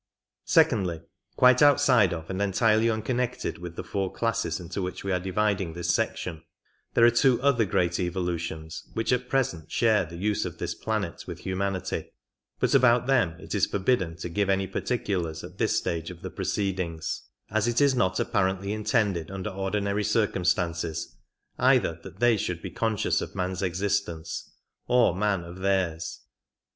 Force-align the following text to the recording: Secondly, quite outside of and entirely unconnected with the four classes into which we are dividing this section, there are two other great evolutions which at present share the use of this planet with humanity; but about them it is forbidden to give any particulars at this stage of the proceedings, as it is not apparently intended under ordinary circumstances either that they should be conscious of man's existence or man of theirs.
Secondly, 0.47 1.03
quite 1.35 1.61
outside 1.61 2.11
of 2.11 2.27
and 2.31 2.41
entirely 2.41 2.89
unconnected 2.89 3.59
with 3.59 3.75
the 3.75 3.83
four 3.83 4.11
classes 4.11 4.59
into 4.59 4.81
which 4.81 5.03
we 5.03 5.11
are 5.11 5.19
dividing 5.19 5.73
this 5.73 5.93
section, 5.93 6.41
there 6.95 7.05
are 7.05 7.11
two 7.11 7.39
other 7.43 7.65
great 7.65 7.99
evolutions 7.99 8.89
which 8.95 9.13
at 9.13 9.29
present 9.29 9.71
share 9.71 10.03
the 10.03 10.15
use 10.17 10.43
of 10.43 10.57
this 10.57 10.73
planet 10.73 11.25
with 11.27 11.41
humanity; 11.41 12.09
but 12.59 12.73
about 12.73 13.05
them 13.05 13.39
it 13.39 13.53
is 13.53 13.67
forbidden 13.67 14.15
to 14.15 14.27
give 14.27 14.49
any 14.49 14.65
particulars 14.65 15.43
at 15.43 15.59
this 15.59 15.77
stage 15.77 16.09
of 16.09 16.23
the 16.23 16.31
proceedings, 16.31 17.29
as 17.51 17.67
it 17.67 17.79
is 17.79 17.93
not 17.93 18.19
apparently 18.19 18.73
intended 18.73 19.29
under 19.29 19.51
ordinary 19.51 20.03
circumstances 20.03 21.15
either 21.59 21.93
that 22.01 22.19
they 22.19 22.35
should 22.37 22.59
be 22.63 22.71
conscious 22.71 23.21
of 23.21 23.35
man's 23.35 23.61
existence 23.61 24.51
or 24.87 25.15
man 25.15 25.43
of 25.43 25.59
theirs. 25.59 26.21